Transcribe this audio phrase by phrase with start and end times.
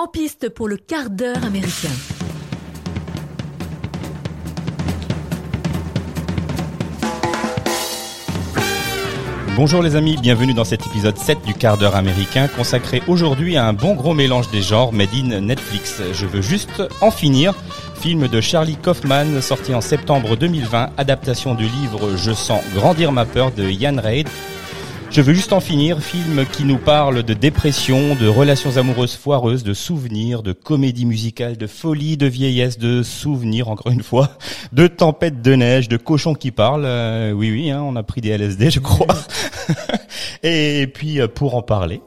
[0.00, 1.88] En piste pour le quart d'heure américain.
[9.56, 13.66] Bonjour les amis, bienvenue dans cet épisode 7 du quart d'heure américain consacré aujourd'hui à
[13.66, 16.00] un bon gros mélange des genres made in Netflix.
[16.12, 17.56] Je veux juste en finir.
[17.96, 23.24] Film de Charlie Kaufman sorti en septembre 2020, adaptation du livre Je sens grandir ma
[23.24, 24.28] peur de Ian Reid.
[25.10, 29.64] Je veux juste en finir, film qui nous parle de dépression, de relations amoureuses foireuses,
[29.64, 34.36] de souvenirs, de comédie musicale, de folie, de vieillesse, de souvenirs, encore une fois,
[34.72, 36.84] de tempêtes de neige, de cochons qui parlent.
[36.84, 39.16] Euh, oui, oui, hein, on a pris des LSD, je crois.
[40.42, 42.02] Et puis, euh, pour en parler,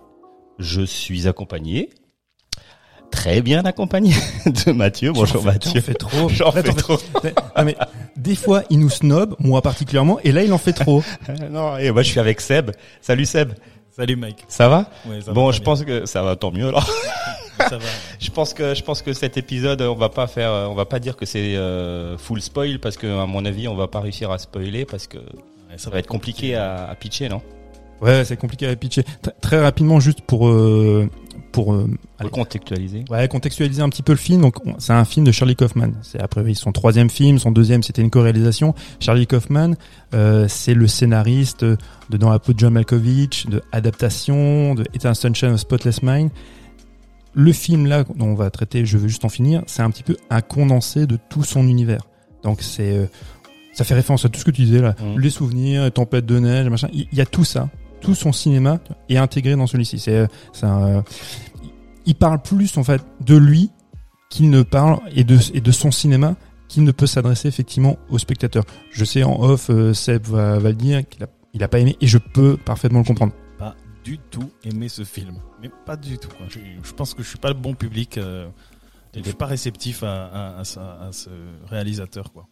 [0.59, 1.89] je suis accompagné
[3.11, 4.13] très bien accompagné
[4.45, 5.11] de Mathieu.
[5.11, 5.73] Bonjour Mathieu.
[5.75, 6.29] J'en fais trop.
[6.29, 6.97] J'en fais trop.
[7.53, 7.75] Ah, mais
[8.17, 11.03] des fois, il nous snob, moi particulièrement, et là, il en fait trop.
[11.51, 12.71] non, et moi je suis avec Seb.
[13.01, 13.51] Salut Seb.
[13.95, 14.45] Salut Mike.
[14.47, 15.65] Ça va Ouais, ça va Bon, je bien.
[15.65, 16.89] pense que ça va tant mieux alors.
[17.59, 17.85] ça va.
[18.19, 20.99] Je pense que je pense que cet épisode, on va pas faire, on va pas
[20.99, 24.31] dire que c'est euh, full spoil parce que à mon avis, on va pas réussir
[24.31, 27.41] à spoiler parce que Ouais, ça va être compliqué à, à pitcher, non?
[28.01, 29.01] Ouais, c'est compliqué à pitcher.
[29.23, 31.07] Tr- Très rapidement, juste pour euh,
[31.51, 33.03] pour euh, Pour contextualiser.
[33.09, 34.41] ouais, contextualiser un petit peu le film.
[34.41, 35.91] Donc, on- c'est un film de Charlie Kaufman.
[36.01, 38.73] C'est après son troisième film, son deuxième, c'était une co-réalisation.
[38.99, 39.73] Charlie Kaufman,
[40.13, 41.77] euh, c'est le scénariste de
[42.17, 46.29] Dans la peau de John Malkovich, de Adaptation, de Eternal Sunshine of Spotless Mind.
[47.33, 50.03] Le film là dont on va traiter, je veux juste en finir, c'est un petit
[50.03, 52.01] peu un condensé de tout son univers.
[52.43, 53.05] Donc c'est euh,
[53.73, 55.19] ça fait référence à tout ce que tu disais là, Mhm.
[55.19, 56.89] les souvenirs, les tempêtes de neige, machin.
[56.91, 57.69] Il il y a tout ça,
[58.01, 59.99] tout son cinéma est intégré dans celui-ci.
[59.99, 61.01] C'est euh, c'est un, euh,
[62.05, 63.69] il parle plus en fait de lui
[64.29, 66.35] qu'il ne parle et de et de son cinéma
[66.67, 68.63] qu'il ne peut s'adresser effectivement au spectateur.
[68.91, 71.79] Je sais en off, euh, Seb va, va le dire qu'il a il a pas
[71.79, 73.33] aimé et je peux parfaitement le comprendre.
[73.57, 75.35] Pas du tout aimé ce film.
[75.61, 76.29] Mais pas du tout.
[76.29, 76.45] quoi.
[76.49, 78.17] Je, je pense que je suis pas le bon public.
[78.17, 78.47] Euh,
[79.13, 81.29] je suis pas réceptif à, à- à ce
[81.67, 82.31] réalisateur.
[82.31, 82.47] Quoi.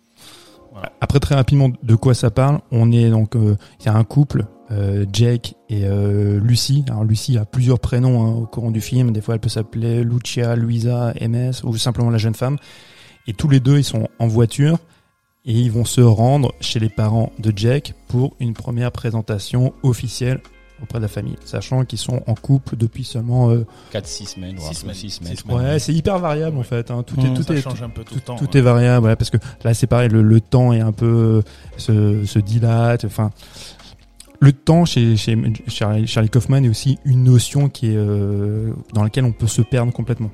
[1.02, 4.04] Après très rapidement de quoi ça parle, on est donc euh, il y a un
[4.04, 6.86] couple euh, Jake et euh, Lucie.
[6.88, 9.12] Alors Lucie a plusieurs prénoms hein, au courant du film.
[9.12, 12.58] Des fois elle peut s'appeler Lucia, Luisa, MS ou simplement la jeune femme.
[13.28, 14.78] Et tous les deux ils sont en voiture
[15.46, 20.42] et ils vont se rendre chez les parents de Jake pour une première présentation officielle
[20.82, 23.50] auprès de la famille, sachant qu'ils sont en couple depuis seulement.
[23.52, 24.96] euh, 4-6 semaines, voire Six semaines.
[24.96, 25.36] 6 semaines.
[25.36, 25.58] Six semaines.
[25.58, 26.92] ouais, c'est hyper variable en fait.
[26.92, 27.04] Hein.
[27.04, 28.36] Tout est tout ça est change un peu tout, tout, le temps.
[28.36, 28.50] tout hein.
[28.54, 31.42] est variable, ouais, parce que là c'est pareil, le, le temps est un peu euh,
[31.78, 33.06] se, se dilate.
[33.06, 33.32] Enfin,
[34.40, 35.38] le temps chez, chez
[35.68, 39.62] Charlie, Charlie Kaufman est aussi une notion qui est euh, dans laquelle on peut se
[39.62, 40.32] perdre complètement.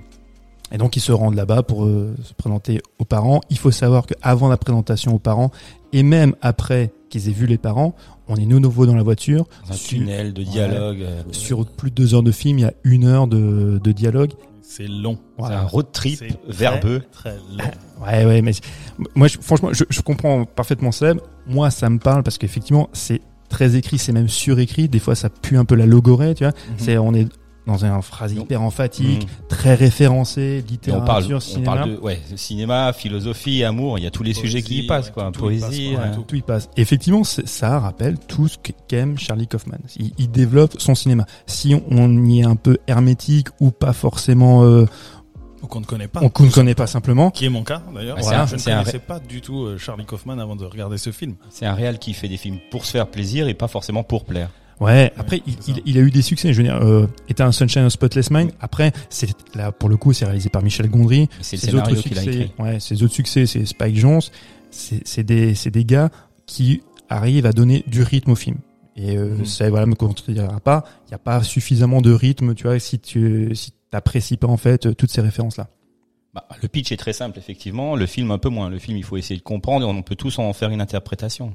[0.72, 3.42] Et donc ils se rendent là-bas pour euh, se présenter aux parents.
[3.50, 5.52] Il faut savoir qu'avant la présentation aux parents
[5.94, 7.96] et même après qu'ils aient vu les parents,
[8.28, 9.46] on est nous nouveau dans la voiture.
[9.68, 11.02] Dans un Sur- tunnel de dialogue.
[11.02, 13.92] euh, Sur plus de deux heures de film, il y a une heure de, de
[13.92, 14.32] dialogue.
[14.62, 15.18] C'est long.
[15.18, 15.62] C'est Voilà.
[15.62, 17.04] un road trip C'est verbeux.
[17.12, 17.72] Très, très long.
[18.06, 18.64] Ouais, ouais, mais c'est-
[19.16, 21.20] moi, je- franchement, je, je comprends parfaitement Seb.
[21.48, 24.90] Moi, ça me parle parce qu'effectivement, c'est très écrit, c'est même surécrit.
[24.90, 26.52] Des fois, ça pue un peu la logorée, tu vois.
[26.52, 26.76] Mhm.
[26.78, 27.28] C'est, on est
[27.68, 29.48] dans une phrase hyper emphatique, Mmh.
[29.50, 31.76] très référencée, Et on littérature, parle, on cinéma.
[31.76, 33.98] parle de ouais, cinéma, philosophie, amour.
[33.98, 35.32] Il y a tous les Poésie, sujets qui y passent, ouais, quoi.
[35.32, 35.94] tout- tout y passe, Poésie.
[35.96, 36.22] quoi, tout.
[36.28, 36.70] Tout y passe.
[36.78, 39.78] Effectivement, ça rappelle tout ce qu'aime Charlie Kaufman.
[39.98, 41.26] Il, il développe son cinéma.
[41.48, 44.86] Si on, on y est un peu hermétique ou pas forcément, euh,
[45.64, 46.20] Ou qu'on ne connaît pas.
[46.22, 47.32] on ne connaît pas simplement.
[47.32, 48.18] Qui est mon cas d'ailleurs.
[48.20, 51.12] Un- je ne un connaissais pas du tout euh, Charlie Kaufman avant de regarder ce
[51.12, 51.36] film.
[51.50, 54.26] C'est un réal qui fait des films pour se faire plaisir et pas forcément pour
[54.26, 54.50] plaire.
[54.82, 55.42] Ouais, après,
[55.86, 56.52] il, a eu des succès.
[56.52, 58.52] Je veux dire, euh, Eternal Sunshine of Spotless Mind.
[58.60, 61.30] Après, c'est là pour le coup, c'est réalisé par Michel Gondry.
[61.42, 62.52] C'est Ses autres a succès, écrit.
[62.60, 64.22] ouais, ses autres succès, c'est Spike Jones.
[64.72, 66.10] C'est des, c'est des gars
[66.46, 68.58] qui arrivent à donner du rythme au film.
[68.98, 69.46] Et euh, Mhm.
[69.46, 70.84] ça, voilà, me contredira pas.
[71.06, 74.58] Il n'y a pas suffisamment de rythme, tu vois, si tu si t'apprécies pas en
[74.58, 75.68] fait euh, toutes ces références là.
[76.34, 77.96] Bah, le pitch est très simple, effectivement.
[77.96, 78.70] Le film, un peu moins.
[78.70, 81.54] Le film, il faut essayer de comprendre et on peut tous en faire une interprétation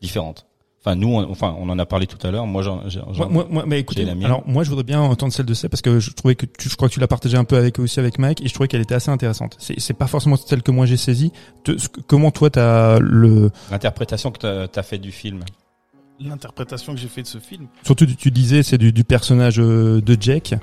[0.00, 0.46] différente.
[0.86, 2.46] Enfin, nous, on, enfin, on en a parlé tout à l'heure.
[2.46, 4.26] Moi, j'en, j'en- Moi, moi, moi, mais écoutez, j'ai la mienne.
[4.26, 6.68] alors moi je voudrais bien entendre celle de Seb parce que je trouvais que tu,
[6.68, 8.68] je crois que tu l'as partagé un peu avec aussi avec Mike et je trouvais
[8.68, 9.56] qu'elle était assez intéressante.
[9.58, 11.32] C'est, c'est pas forcément celle que moi j'ai saisie.
[11.64, 11.72] Te-
[12.06, 15.40] comment toi t'as le, l'interprétation que t'as, t'as fait du film.
[16.20, 20.00] L'interprétation que j'ai fait de ce film, surtout tu, disais c'est du, du personnage euh,
[20.00, 20.54] de Jack.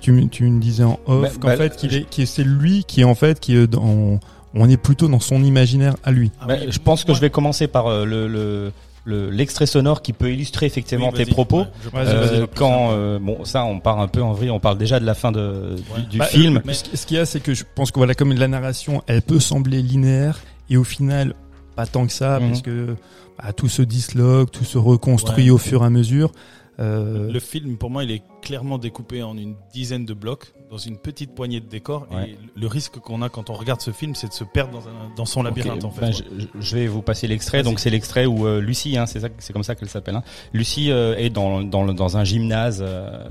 [0.00, 2.44] Tu, me- tu me disais en off Bah, qu'en bah, fait qu'il est, qu'il- c'est
[2.44, 4.20] lui qui est en fait qui est dans,
[4.54, 6.30] on est plutôt dans son imaginaire à lui.
[6.40, 8.72] Ah Bah, oui, je pense que je vais commencer par euh, le,
[9.08, 11.60] le, le- l'extrait sonore qui peut illustrer effectivement Oui, tes propos.
[11.60, 11.66] Ouais,
[12.06, 15.06] Euh, quand euh, bon ça on part un peu en vrille on parle déjà de
[15.06, 16.00] la fin de, Ouais.
[16.02, 18.14] du, du Bah, film Mais ce, qu'il y a, c'est que je pense que voilà,
[18.14, 20.38] comme la narration, elle peut sembler linéaire
[20.70, 21.34] et au final
[21.76, 22.48] pas tant que ça, Mhm.
[22.48, 22.96] parce que
[23.38, 25.50] bah, tout se disloque, tout se reconstruit Ouais.
[25.50, 26.32] au fur et à mesure.
[26.80, 30.78] Euh, Le film, pour moi, il est clairement découpé en une dizaine de blocs, dans
[30.78, 32.06] une petite poignée de décors.
[32.12, 32.30] Ouais.
[32.30, 34.88] Et le risque qu'on a quand on regarde ce film, c'est de se perdre dans,
[34.88, 36.00] un, dans son labyrinthe, en fait.
[36.02, 36.22] ben, je,
[36.60, 37.58] je vais vous passer l'extrait.
[37.58, 37.64] Vas-y.
[37.64, 40.14] Donc c'est l'extrait où euh, Lucie, hein, c'est ça, c'est comme ça qu'elle s'appelle.
[40.16, 40.22] Hein.
[40.52, 42.84] Lucie euh, est dans, dans, le- dans un gymnase,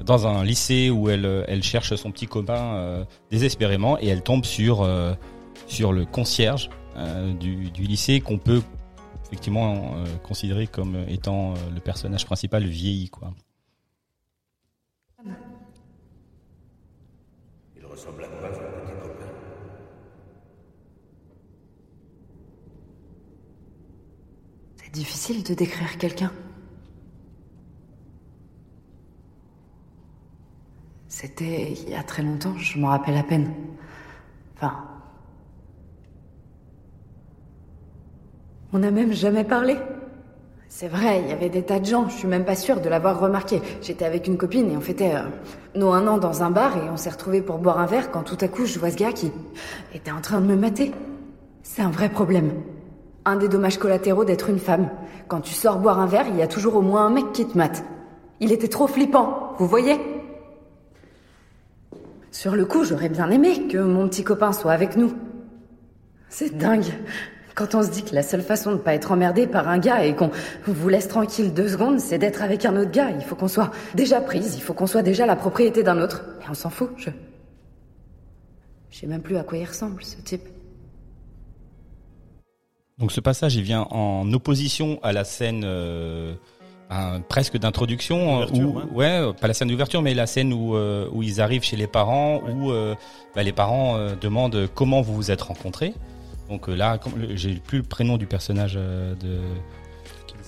[0.05, 4.87] dans un lycée où elle, elle cherche son petit copain désespérément et elle tombe sur
[5.67, 6.69] sur le concierge
[7.39, 8.61] du, du lycée qu'on peut
[9.27, 13.33] effectivement euh, considérer comme étant euh, le personnage principal vieilli, quoi.
[17.75, 19.25] Il ressemble à quoi, ton petit copain?
[24.77, 26.31] C'est difficile de décrire quelqu'un.
[31.09, 33.53] C'était il y a très longtemps, je m'en rappelle à peine.
[34.55, 34.96] Enfin.
[38.77, 39.75] On n'a même jamais parlé.
[40.69, 42.87] C'est vrai, il y avait des tas de gens, je suis même pas sûre de
[42.89, 43.59] l'avoir remarqué.
[43.81, 45.23] J'étais avec une copine et on fêtait euh,
[45.73, 48.21] nos un an dans un bar et on s'est retrouvés pour boire un verre quand
[48.21, 49.31] tout à coup je vois ce gars qui
[49.95, 50.91] était en train de me mater.
[51.63, 52.51] C'est un vrai problème.
[53.25, 54.91] Un des dommages collatéraux d'être une femme.
[55.27, 57.47] Quand tu sors boire un verre, il y a toujours au moins un mec qui
[57.47, 57.83] te mate.
[58.41, 59.99] Il était trop flippant, vous voyez?
[62.29, 65.13] Sur le coup, j'aurais bien aimé que mon petit copain soit avec nous.
[66.29, 66.93] C'est dingue.
[67.57, 70.05] Quand on se dit que la seule façon de pas être emmerdé par un gars
[70.05, 70.29] et qu'on
[70.67, 73.09] vous laisse tranquille deux secondes, c'est d'être avec un autre gars.
[73.09, 76.23] Il faut qu'on soit déjà prise, il faut qu'on soit déjà la propriété d'un autre.
[76.39, 77.09] Mais on s'en fout, je...
[78.91, 80.43] Je sais même plus à quoi il ressemble, ce type.
[82.99, 86.35] Donc ce passage, il vient en opposition à la scène euh,
[86.91, 89.05] un- presque d'introduction, D'ouverture, où, ouais.
[89.07, 91.87] euh, pas la scène d'ouverture, mais la scène où euh, où ils arrivent chez les
[91.87, 92.93] parents, où euh,
[93.35, 95.93] bah, les parents euh, demandent comment vous vous êtes rencontrés.
[96.49, 99.39] Donc euh, là, comme le- j'ai plus le prénom du personnage euh, de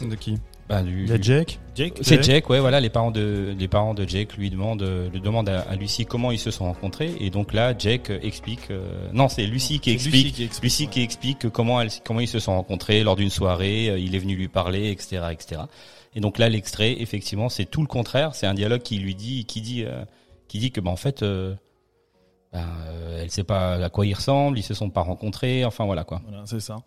[0.08, 0.38] de qui
[0.70, 1.60] bah, du, Il y a Jake.
[1.76, 5.10] Jake, c'est Jake, ouais, voilà, les parents de les parents de Jake lui demandent euh,
[5.10, 8.70] lui demandent à, à Lucie comment ils se sont rencontrés et donc là Jake explique
[8.72, 10.90] euh, non, c'est Lucie qui explique Lucie qui explique, Lucie ouais.
[10.90, 14.20] qui explique comment elle, comment ils se sont rencontrés lors d'une soirée, euh, il est
[14.20, 15.62] venu lui parler, etc., etc.
[16.16, 18.34] Et donc là, l'extrait, effectivement, c'est tout le contraire.
[18.34, 20.04] C'est un dialogue qui lui dit, qui dit, euh,
[20.48, 21.54] qui dit que, bah, en fait, euh,
[22.52, 25.66] bah, euh, elle sait pas à quoi ils ressemblent, ils se sont pas rencontrés.
[25.66, 26.22] Enfin voilà quoi.
[26.28, 26.78] Voilà, c'est ça.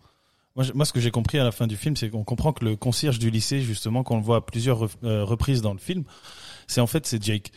[0.55, 2.75] Moi, ce que j'ai compris à la fin du film, c'est qu'on comprend que le
[2.75, 6.03] concierge du lycée, justement, qu'on le voit à plusieurs euh, reprises dans le film,
[6.67, 7.51] c'est en fait c'est Jake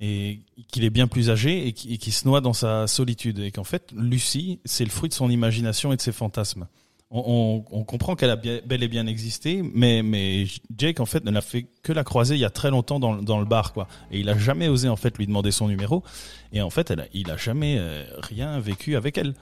[0.00, 3.62] et qu'il est bien plus âgé et qui se noie dans sa solitude et qu'en
[3.62, 6.66] fait Lucie, c'est le fruit de son imagination et de ses fantasmes.
[7.14, 10.46] On, comprend qu'elle a bel et bien existé, mais, mais
[10.78, 13.16] Jake en fait ne l'a fait que la croiser il y a très longtemps dans,
[13.16, 16.02] dans le bar quoi, et il a jamais osé en fait lui demander son numéro,
[16.54, 19.34] et en fait elle il a jamais euh, rien vécu avec elle.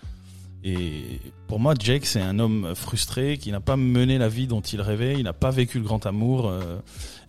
[0.63, 4.61] Et pour moi, Jake, c'est un homme frustré qui n'a pas mené la vie dont
[4.61, 6.81] il rêvait, il n'a pas vécu le grand amour, euh,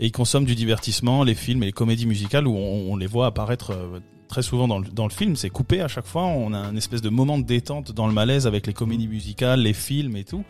[0.02, 3.08] et il consomme du divertissement, les films et les comédies musicales où on, on les
[3.08, 4.00] voit apparaître euh,
[4.32, 5.36] très souvent dans le, dans le film.
[5.36, 8.14] C'est coupé à chaque fois, on a un espèce de moment de détente dans le
[8.14, 10.44] malaise avec les comédies musicales, les films et tout.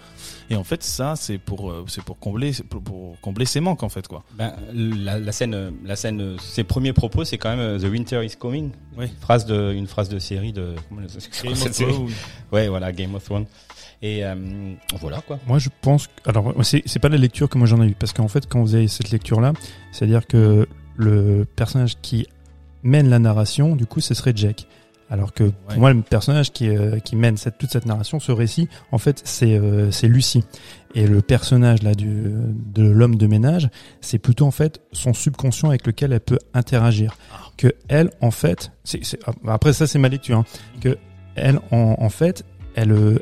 [0.50, 3.60] Et en fait, ça, c'est pour, euh, c'est pour combler, c'est pour, pour combler ses
[3.60, 4.24] manques en fait quoi.
[4.38, 8.24] Ben, la, la scène, la scène, ses premiers propos, c'est quand même euh, The Winter
[8.25, 8.72] is Coming.
[8.98, 9.06] Oui.
[9.06, 10.75] Une phrase de, une phrase de série de.
[10.89, 12.10] Comment Game of série Thrones.
[12.51, 13.45] Ouais, voilà, Game of Thrones.
[14.04, 14.36] Et euh,
[15.00, 15.39] voilà quoi.
[15.48, 16.07] Moi, je pense.
[16.07, 18.48] que- Alors, c'est c'est pas la lecture que moi j'en ai eu, parce qu'en fait,
[18.48, 19.54] quand vous avez cette lecture-là,
[19.92, 20.68] c'est-à-dire que
[20.98, 22.28] le personnage qui
[22.83, 24.68] mène la narration, du coup, ce serait Jack.
[25.10, 25.78] Alors que pour Ouais.
[25.78, 29.21] moi, le personnage qui, euh, qui mène cette, toute cette narration, ce récit, en fait,
[29.26, 30.44] c'est euh, c'est Lucie.
[30.95, 32.07] Et le personnage là du,
[32.73, 33.69] de l'homme de ménage,
[34.00, 37.18] c'est plutôt en fait son subconscient avec lequel elle peut interagir.
[37.57, 40.38] Que elle, en fait, c'est c'est- après ça, c'est ma lecture.
[40.40, 40.45] hein,
[40.80, 40.97] que
[41.35, 42.45] elle, en, en fait,
[42.76, 43.19] elle, euh,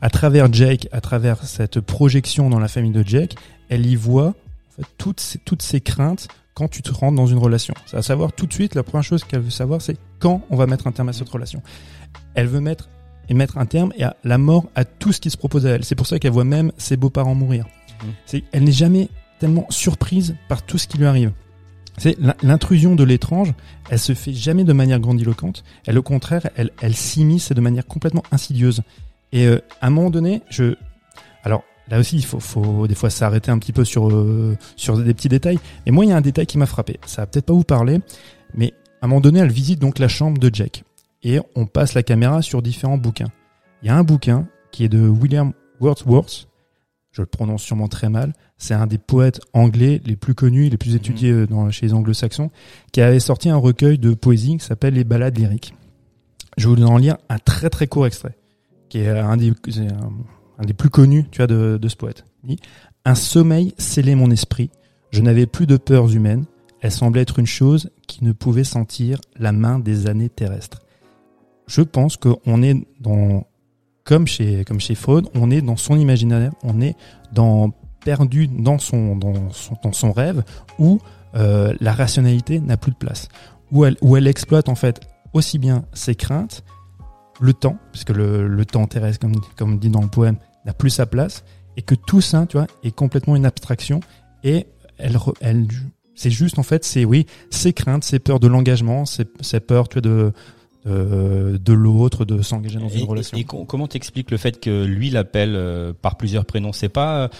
[0.00, 3.34] à travers Jake, à travers cette projection dans la famille de Jake,
[3.68, 7.26] elle y voit en fait, toutes, ses, toutes ses craintes quand tu te rentres dans
[7.26, 7.74] une relation.
[7.86, 10.56] C'est à savoir tout de suite, la première chose qu'elle veut savoir, c'est quand on
[10.56, 11.62] va mettre un terme à cette relation.
[12.34, 12.88] Elle veut mettre
[13.28, 15.70] et mettre un terme et à la mort à tout ce qui se propose à
[15.70, 15.84] elle.
[15.84, 17.66] C'est pour ça qu'elle voit même ses beaux-parents mourir.
[18.26, 21.32] C'est, elle n'est jamais tellement surprise par tout ce qui lui arrive.
[21.98, 23.52] C'est l'in- l'intrusion de l'étrange,
[23.90, 25.62] elle se fait jamais de manière grandiloquente.
[25.86, 28.82] Elle, au contraire, elle, elle s'immisce de manière complètement insidieuse.
[29.30, 30.74] Et euh, à un moment donné, je,
[31.44, 34.96] alors là aussi, il faut, faut des fois s'arrêter un petit peu sur euh, sur
[34.98, 35.58] des petits détails.
[35.86, 36.98] Mais moi, il y a un détail qui m'a frappé.
[37.06, 38.00] Ça va peut-être pas vous parler,
[38.54, 40.84] mais à un moment donné, elle visite donc la chambre de Jack
[41.22, 43.30] et on passe la caméra sur différents bouquins.
[43.82, 46.48] Il y a un bouquin qui est de William Wordsworth.
[47.10, 48.32] Je le prononce sûrement très mal.
[48.56, 51.94] C'est un des poètes anglais les plus connus, les plus étudiés euh, dans, chez les
[51.94, 52.50] anglo-saxons,
[52.90, 55.74] qui avait sorti un recueil de poésie qui s'appelle Les Ballades lyriques.
[56.56, 58.36] Je vais vous en lire un très très court extrait,
[58.88, 59.52] qui est un des,
[60.58, 62.24] un, des plus connus, tu vois, de, ce poète.
[63.04, 64.70] Un sommeil scellait mon esprit.
[65.10, 66.44] Je n'avais plus de peurs humaines.
[66.80, 70.80] elle semblait être une chose qui ne pouvait sentir la main des années terrestres.
[71.66, 73.46] Je pense qu'on est dans,
[74.04, 76.96] comme chez, comme chez Freud, on est dans son imaginaire, on est
[77.32, 77.72] dans,
[78.04, 80.42] perdu dans son, dans son, dans son rêve
[80.78, 80.98] où
[81.34, 83.28] euh, la rationalité n'a plus de place.
[83.70, 85.00] Où elle, où elle exploite en fait
[85.32, 86.62] aussi bien ses craintes,
[87.42, 90.90] le temps, puisque le, le temps terrestre, comme, comme dit dans le poème, n'a plus
[90.90, 91.44] sa place,
[91.76, 94.00] et que tout ça, tu vois, est complètement une abstraction,
[94.44, 94.66] et
[94.98, 95.66] elle, elle,
[96.14, 99.88] c'est juste en fait, c'est oui, ses craintes, ses peurs de l'engagement, ses, ses peurs,
[99.88, 100.32] tu vois, de
[100.84, 103.36] de, de l'autre, de s'engager dans Et, une relation.
[103.38, 106.72] et- et co- comment t'expliques le fait que lui l'appelle euh, par plusieurs prénoms?
[106.72, 107.30] C'est pas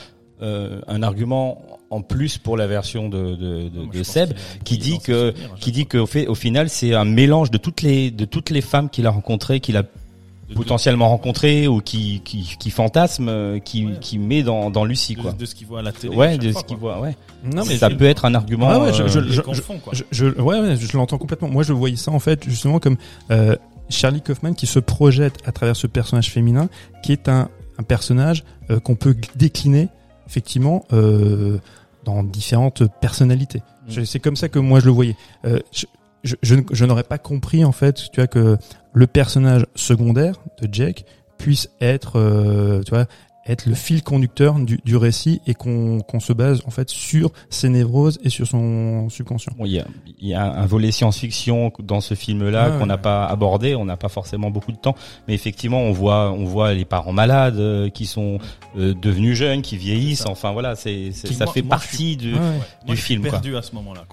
[0.42, 4.32] euh, un argument en plus pour la version de, de, Seb
[4.64, 8.10] qui dit que qui dit qu'au fait au final c'est un mélange de toutes les
[8.10, 12.56] de toutes les femmes qu'il a rencontrées qu'il a De- potentiellement rencontrées ou qui qui,
[12.58, 13.92] qui fantasme euh, qui Ouais.
[14.00, 15.32] qui met dans dans Lucie de, quoi.
[15.32, 16.14] de ce qu'il voit à la télé.
[16.16, 16.98] Ouais, de fois, ce qu'il voit.
[17.00, 17.14] Ouais.
[17.44, 18.68] Non, ça je- peut être un argument.
[18.70, 19.92] Ah ouais, je- euh, je- confond, quoi.
[19.92, 21.48] Ouais, je l'entends complètement.
[21.48, 22.96] Moi, je voyais ça en fait justement comme
[23.30, 23.56] euh,
[23.88, 26.68] Charlie Kaufman qui se projette à travers ce personnage féminin,
[27.02, 29.88] qui est un, un personnage euh, qu'on peut décliner
[30.26, 31.58] effectivement euh,
[32.04, 33.62] dans différentes personnalités.
[33.88, 34.04] Mm.
[34.04, 35.16] C'est comme ça que moi je le voyais.
[35.44, 35.86] Euh, je
[36.24, 38.56] je, je, ne- je n'aurais pas compris en fait, tu vois, que
[38.92, 41.04] le personnage secondaire de Jake
[41.36, 43.06] puisse être, euh, tu vois,
[43.46, 47.30] être le fil conducteur du, du récit et qu'on qu'on se base en fait sur
[47.50, 49.52] ses névroses et sur son subconscient.
[49.58, 49.86] Bon, il y a,
[50.20, 53.00] il y a un volet science-fiction dans ce film-là Ouais, qu'on n'a ouais.
[53.00, 53.74] pas abordé.
[53.74, 54.94] On n'a pas forcément beaucoup de temps,
[55.26, 58.38] mais effectivement, on voit, on voit les parents malades euh, qui sont
[58.78, 60.26] euh, devenus jeunes, qui vieillissent.
[60.26, 62.34] Enfin voilà, c'est, ça moi- fait moi, partie du.
[62.34, 62.38] Ouais.
[62.38, 62.46] Ouais.
[62.46, 63.30] Moi, du je suis film, quoi.
[63.32, 64.04] perdu à ce moment-là.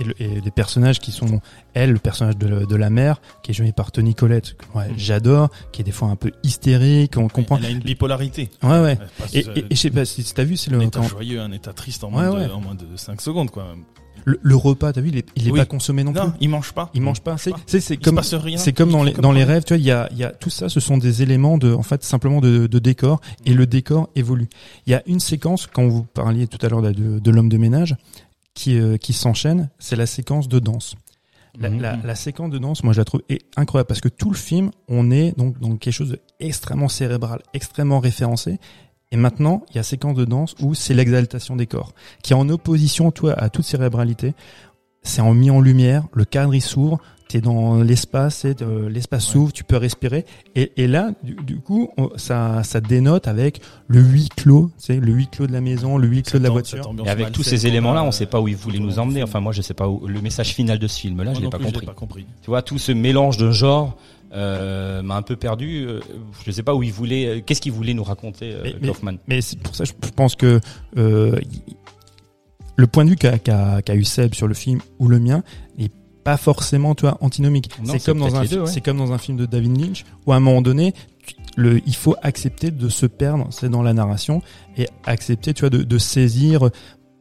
[0.00, 1.40] Et, le- et les personnages qui sont
[1.72, 4.88] elle le personnage de, de la mère qui est joué par Tony Collette que, ouais,
[4.88, 4.94] Mm.
[4.98, 8.48] j'adore qui est des fois un peu hystérique on comprend Elle a une bipolarité.
[8.68, 8.98] Ouais ouais
[9.32, 11.40] et, et, et je sais pas si t'as vu c'est un le état quand- joyeux,
[11.40, 12.46] un état triste en Ouais, moins, ouais.
[12.48, 13.74] de, en moins de 5 secondes, quoi.
[14.24, 15.58] le, le repas t'as vu il est, il est Oui.
[15.60, 16.90] pas consommé non, Non, plus il mange pas.
[16.94, 19.78] il mange pas c'est c'est c'est comme c'est dans les dans les rêves tu vois
[19.78, 22.02] il y a il y a tout ça ce sont des éléments de en fait
[22.04, 24.48] simplement de, de décor et le décor évolue
[24.86, 27.96] il y a une séquence quand vous parliez tout à l'heure de l'homme de ménage
[28.54, 30.94] qui euh, qui s'enchaîne c'est la séquence de danse
[31.58, 31.80] La, Mhm.
[31.80, 34.36] la, la séquence de danse, moi, je la trouve est incroyable parce que tout le
[34.36, 38.58] film, on est donc dans quelque chose d'extrêmement cérébral, extrêmement référencé.
[39.12, 42.36] Et maintenant, il y a séquence de danse où c'est l'exaltation des corps, qui est
[42.36, 44.34] en opposition, toi, à toute cérébralité.
[45.02, 46.98] C'est en mis en lumière, le cadre il s'ouvre,
[47.28, 49.32] t'es dans l'espace, euh, l'espace Ouais.
[49.32, 50.24] s'ouvre, tu peux respirer.
[50.54, 54.84] Et, et là, du, du coup, on- ça, ça dénote avec le huis clos, tu
[54.86, 56.88] sais, le huis clos de la maison, le huis clos de la voiture.
[57.04, 58.86] Et avec tous ces éléments-là, a, on sait pas où il tout voulait au long
[58.86, 59.14] nous emmener.
[59.20, 59.24] film.
[59.28, 61.50] Enfin, moi, je sais pas où le message final de ce film-là, je Moi l'ai
[61.50, 61.86] pas compris.
[61.86, 62.26] pas compris.
[62.42, 63.96] Tu vois, tout ce mélange de genres
[64.32, 65.84] euh, m'a un peu perdu.
[65.86, 66.00] Euh,
[66.44, 67.26] Je sais pas où il voulait.
[67.26, 70.10] euh, Qu'est-ce qu'il voulait nous raconter, euh, Mais- Kaufman Mais c'est pour ça, je je
[70.10, 70.60] pense que
[70.96, 71.38] euh,
[72.76, 75.42] le point de vue qu'a eu Seb sur le film ou le mien
[75.78, 75.90] n'est
[76.26, 77.70] pas forcément, tu vois, antinomique.
[77.84, 78.66] C'est comme dans un, ouais.
[78.66, 80.92] c'est comme dans un film de David Lynch où à un moment donné,
[81.54, 84.42] le, il faut accepter de se perdre, c'est dans la narration
[84.76, 86.68] et accepter, tu vois, de, de saisir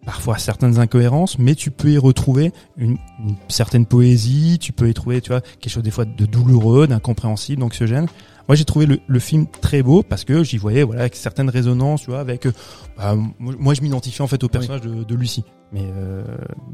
[0.08, 4.94] parfois certaines incohérences, mais tu peux y retrouver une, une certaine poésie, tu peux y
[4.96, 8.08] trouver, tu vois, quelque chose des fois de douloureux, d'incompréhensible, d'anxiogène.
[8.48, 11.50] Moi, j'ai trouvé le, le film très beau parce que j'y voyais, voilà, avec certaines
[11.50, 12.52] résonances, tu vois, avec, euh,
[12.98, 15.44] bah, moi, je m'identifiais en fait au personnage de, de Lucie.
[15.74, 16.24] Mais euh,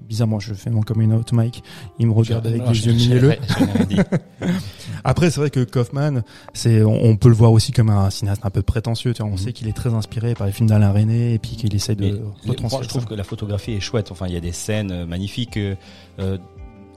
[0.08, 1.64] bizarrement, je fais mon coming out, Mike.
[1.98, 3.36] Il me regarde avec des yeux mielleux.
[5.04, 6.22] Après, c'est vrai que Kaufman,
[6.54, 9.14] c'est, on, on peut le voir aussi comme un cinéaste un peu prétentieux.
[9.14, 9.38] Tu vois, on Mhm.
[9.40, 12.12] sait qu'il est très inspiré par les films d'Alain René et puis qu'il essaie Mais
[12.12, 13.08] de retranscrire moi, je trouve ça.
[13.10, 14.12] que la photographie est chouette.
[14.12, 15.58] Enfin, il y a des scènes euh, magnifiques.
[15.58, 15.76] euh,
[16.20, 16.38] euh,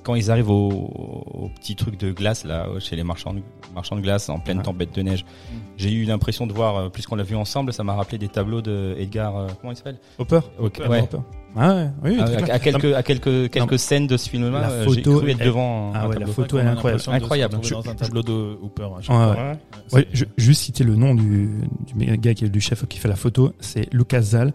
[0.04, 3.40] quand ils arrivent au, au petit truc de glace là, chez les marchands de,
[3.74, 4.62] marchands de glace en pleine Ouais.
[4.64, 5.24] tempête de neige,
[5.76, 8.60] j'ai eu l'impression de voir, euh, puisqu'on l'a vu ensemble, ça m'a rappelé des tableaux
[8.62, 9.36] de Edgar.
[9.36, 9.98] euh, comment il s'appelle?
[10.18, 10.40] Hopper.
[10.58, 10.88] Ok, Ouais.
[10.88, 11.00] ouais.
[11.02, 11.18] Hopper.
[11.56, 12.54] Ah ouais, oui, À, clair.
[12.56, 13.78] à quelques à quelques quelques Non.
[13.78, 15.92] scènes de ce film-là, La euh, j'ai photo, cru être devant.
[15.94, 17.02] Ah ouais, la photo, est incroyable.
[17.06, 17.54] Incroyable.
[17.56, 18.88] retrouver dans un tableau de Hooper.
[19.08, 19.56] Ouais,
[19.92, 20.08] ouais.
[20.12, 21.60] Je, juste citer le nom du,
[21.94, 24.52] du gars qui est du chef qui fait la photo, c'est Lucas Zal.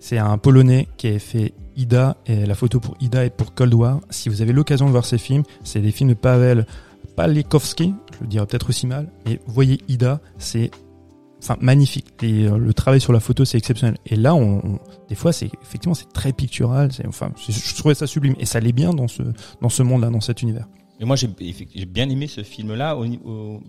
[0.00, 3.74] C'est un Polonais qui a fait Ida et la photo pour Ida et pour Cold
[3.74, 4.00] War.
[4.10, 6.66] Si vous avez l'occasion de voir ces films, c'est des films de Pavel
[7.16, 10.70] Palikowski, je le dirais peut-être aussi mal, mais voyez Ida, c'est
[11.42, 12.06] enfin magnifique.
[12.22, 13.96] Et euh, le travail sur la photo, c'est exceptionnel.
[14.06, 14.78] Et là, on,
[15.08, 16.90] des fois, c'est effectivement c'est très pictural.
[16.92, 19.22] C'est enfin, je trouvais ça sublime et ça allait bien dans ce
[19.60, 20.66] dans ce monde-là, dans cet univers.
[21.00, 21.28] Et moi, j'ai
[21.86, 23.60] bien aimé ce film-là au, au-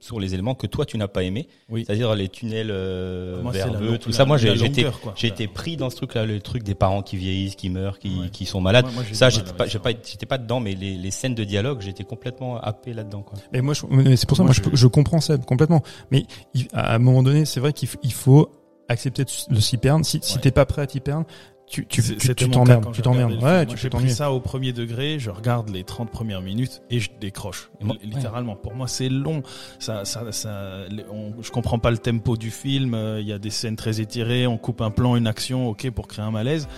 [0.00, 1.84] sur les éléments que toi tu n'as pas aimé, Oui.
[1.84, 4.24] c'est-à-dire les tunnels euh, Moi, verbeux, tout la- ça.
[4.24, 4.86] Moi, j'ai j'étais
[5.16, 8.28] j'étais pris dans ce truc-là, le truc des parents qui vieillissent, qui meurent, qui, Ouais.
[8.30, 8.84] qui sont malades.
[8.86, 11.34] Moi- moi, j'ai ça, j'étais pas, j'ai pas, j'étais pas dedans, mais les, les scènes
[11.34, 13.38] de dialogue, j'étais complètement happé là-dedans, quoi.
[13.52, 15.82] Et moi, je- mais c'est pour ça, moi, Moi, je, je- je comprends ça complètement.
[16.10, 16.24] Mais
[16.54, 18.50] il- à un moment donné, c'est vrai qu'il faut
[18.88, 20.04] accepter de, s'y perdre.
[20.06, 21.26] Si, si t'es pas prêt à t'y perdre,
[21.70, 22.02] tu tu
[22.34, 23.32] tu t'emmerdes, tu t'emmerdes.
[23.42, 26.98] Ouais, tu J'ai pris ça au premier degré, je regarde les 30 premières minutes et
[27.00, 27.70] je décroche.
[28.02, 28.56] Littéralement.
[28.56, 29.42] Pour moi, c'est long.
[29.78, 32.94] Ça, ça, ça, on- je comprends pas le tempo du film.
[32.94, 34.46] euh, Il y a des scènes très étirées.
[34.46, 36.68] On coupe un plan, une action, ok, pour créer un malaise.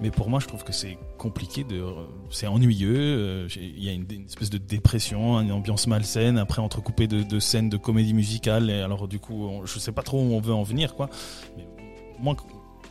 [0.00, 1.84] Mais pour moi, je trouve que c'est compliqué de,
[2.30, 2.94] c'est ennuyeux.
[2.96, 6.38] euh, Il y a une, une espèce de dépression, une ambiance malsaine.
[6.38, 8.70] Après, entrecoupé de, de scènes de comédie musicale.
[8.70, 11.10] Et alors, du coup, on- je sais pas trop où on veut en venir, quoi.
[11.56, 11.66] Mais
[12.20, 12.36] moi,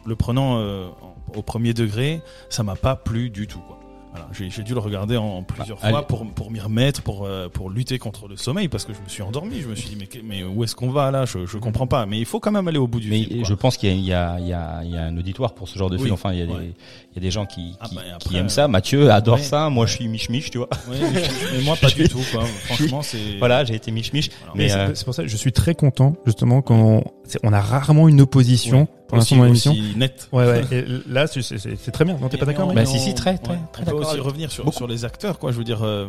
[0.05, 0.87] le prenant euh,
[1.35, 3.59] au premier degré, ça m'a pas plu du tout.
[3.59, 3.73] Quoi.
[4.11, 6.07] Voilà, j'ai, j'ai dû le regarder en plusieurs Bah, fois allez.
[6.07, 9.07] pour, pour m'y remettre, pour, euh, pour lutter contre le sommeil, parce que je me
[9.09, 9.59] suis endormi.
[9.61, 11.25] Je me suis dit, mais, mais où est-ce qu'on va là?
[11.25, 12.05] Je, je comprends pas.
[12.07, 13.41] Mais il faut quand même aller au bout du Mais film.
[13.41, 13.49] quoi.
[13.49, 15.15] je pense qu'il y a, il y, a, il y, a, il y a un
[15.17, 16.03] auditoire pour ce genre de Oui.
[16.03, 16.13] film.
[16.13, 18.27] Enfin, il y a, des, il y a des gens qui, Ah qui, bah, qui
[18.29, 18.67] après, aiment ça.
[18.67, 19.43] Mathieu adore ouais.
[19.43, 19.69] ça.
[19.69, 20.69] Moi, je suis mich-mich, tu vois.
[20.89, 22.21] Mais, moi, pas du tout.
[22.31, 22.43] Quoi.
[22.45, 23.37] Franchement, c'est.
[23.37, 24.31] Voilà, j'ai été mich-mich.
[24.39, 24.53] Voilà.
[24.55, 27.03] Mais Mais c'est euh, c'est pour ça que je suis très content justement quand on,
[27.43, 28.87] on a rarement une opposition Ouais.
[29.07, 29.75] Pour l'instant Aussi- dans l'émission.
[29.97, 30.29] net.
[30.31, 30.63] Ouais ouais.
[30.71, 32.17] Et là c'est très bien.
[32.19, 33.59] Non t'es pas d'accord Bah, si, si, très, très, Ouais.
[33.71, 35.51] très On peut d'accord aussi revenir sur, sur les acteurs, quoi.
[35.51, 36.07] Je veux dire, euh,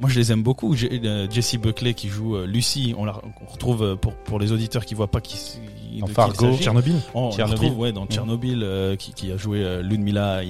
[0.00, 0.74] moi, je les aime beaucoup.
[0.74, 2.94] Euh, Jessie Buckley qui joue euh, Lucie.
[2.98, 5.38] On la on retrouve pour pour les auditeurs qui voient pas qui
[6.00, 6.62] de qui il Fargo, s'agit.
[6.62, 6.96] Tchernobyl.
[7.14, 7.60] On Tchernobyl.
[7.62, 10.40] la retrouve ouais, dans Tchernobyl euh, qui, qui a joué euh, Ludmila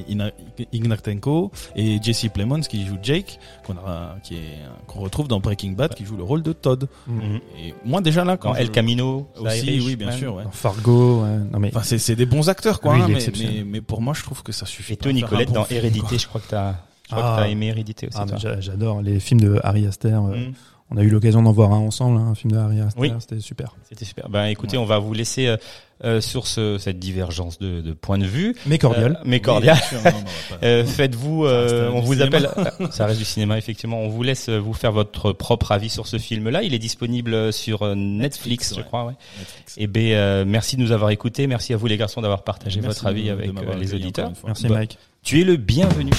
[0.73, 5.73] Ignatenko et Jesse Plemons qui joue Jake qu'on a qui est qu'on retrouve dans Breaking
[5.73, 6.89] Bad qui joue le rôle de Todd.
[7.07, 7.41] Mhm.
[7.63, 10.45] Et moi déjà là quand Dans je- El Camino, aussi oui bien sûr ouais.
[10.45, 11.23] Dans Fargo.
[11.23, 11.39] Ouais.
[11.53, 14.01] Non mais Enfin c'est c'est des bons acteurs quoi Lui, hein, mais, mais mais pour
[14.03, 14.95] moi je trouve que ça suffit.
[14.95, 16.19] Et Collette bon dans film, Hérédité, quoi.
[16.19, 16.73] je crois que t'as,
[17.09, 17.37] je crois Ah.
[17.37, 18.19] que t'as aimé Hérédité aussi.
[18.21, 18.39] ah, toi.
[18.61, 20.09] j'adore les films de Harry Aster.
[20.09, 20.51] euh.
[20.91, 23.01] On a eu l'occasion d'en voir un ensemble, hein, un film de Harry Aster.
[23.01, 23.13] Oui.
[23.19, 23.75] C'était super.
[23.89, 24.29] C'était super.
[24.29, 24.83] Ben écoutez, Ouais.
[24.83, 25.57] on va vous laisser euh,
[26.05, 28.55] euh, sur ce, cette divergence de, de point de vue.
[28.67, 29.17] Mais cordial.
[29.19, 29.77] Euh, mais cordial.
[30.63, 32.37] Euh, Faites-vous, Ça reste, on du vous cinéma.
[32.37, 33.99] appelle, ça reste du cinéma effectivement.
[34.01, 36.63] On vous laisse vous faire votre propre avis sur ce film-là.
[36.63, 39.07] Il est disponible sur Netflix, Netflix, je crois.
[39.07, 39.15] Ouais.
[39.39, 39.75] Netflix.
[39.79, 41.47] Et ben, euh, merci de nous avoir écoutés.
[41.49, 43.51] Merci à vous les garçons d'avoir partagé Merci votre avis de- avec
[43.81, 44.31] les auditeurs.
[44.47, 44.99] Merci Bah, Mike.
[45.25, 46.13] Tu es le bienvenu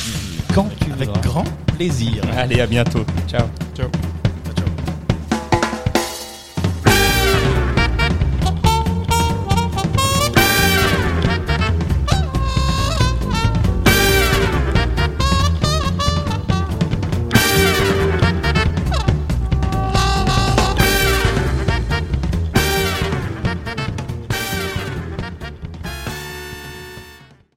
[0.54, 1.22] quand tu Avec voudras.
[1.22, 1.44] grand
[1.78, 2.22] plaisir.
[2.36, 3.06] Allez, à bientôt.
[3.30, 3.48] Ciao.
[3.76, 3.88] Ciao.